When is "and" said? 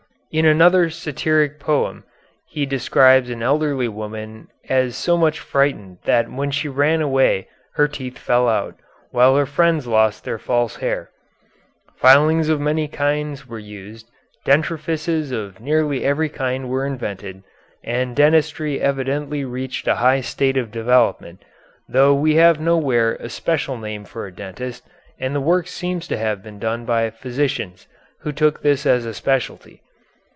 17.83-18.15, 25.19-25.35